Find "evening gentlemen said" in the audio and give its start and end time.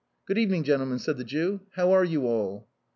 0.39-1.17